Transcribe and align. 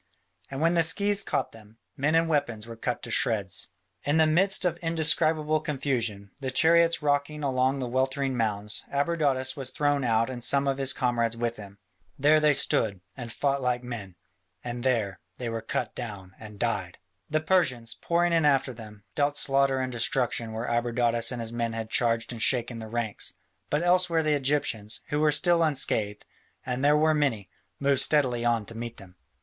And 0.49 0.61
where 0.61 0.71
the 0.71 0.81
scythes 0.81 1.23
caught 1.23 1.51
them, 1.51 1.77
men 1.95 2.15
and 2.15 2.27
weapons 2.27 2.65
were 2.65 2.75
cut 2.75 3.03
to 3.03 3.11
shreds. 3.11 3.67
In 4.03 4.17
the 4.17 4.25
midst 4.25 4.65
of 4.65 4.77
indescribable 4.77 5.59
confusion, 5.59 6.31
the 6.41 6.49
chariots 6.49 7.03
rocking 7.03 7.43
among 7.43 7.77
the 7.77 7.87
weltering 7.87 8.35
mounds, 8.35 8.83
Abradatas 8.91 9.55
was 9.55 9.69
thrown 9.69 10.03
out 10.03 10.27
and 10.27 10.43
some 10.43 10.67
of 10.67 10.79
his 10.79 10.91
comrades 10.91 11.37
with 11.37 11.57
him. 11.57 11.77
There 12.17 12.39
they 12.39 12.55
stood, 12.55 13.01
and 13.15 13.31
fought 13.31 13.61
like 13.61 13.83
men, 13.83 14.15
and 14.63 14.81
there 14.81 15.19
they 15.37 15.49
were 15.49 15.61
cut 15.61 15.93
down 15.93 16.31
and 16.39 16.57
died. 16.57 16.97
The 17.29 17.39
Persians, 17.39 17.93
pouring 18.01 18.33
in 18.33 18.43
after 18.43 18.73
them, 18.73 19.03
dealt 19.13 19.37
slaughter 19.37 19.77
and 19.79 19.91
destruction 19.91 20.51
where 20.51 20.65
Abradatas 20.65 21.31
and 21.31 21.39
his 21.41 21.53
men 21.53 21.73
had 21.73 21.91
charged 21.91 22.31
and 22.31 22.41
shaken 22.41 22.79
the 22.79 22.87
ranks, 22.87 23.35
but 23.69 23.83
elsewhere 23.83 24.23
the 24.23 24.33
Egyptians, 24.33 25.01
who 25.09 25.19
were 25.19 25.31
still 25.31 25.61
unscathed, 25.61 26.25
and 26.65 26.83
they 26.83 26.91
were 26.93 27.13
many, 27.13 27.51
moved 27.79 28.01
steadily 28.01 28.43
on 28.43 28.65
to 28.65 28.73
meet 28.75 28.97
them. 28.97 29.15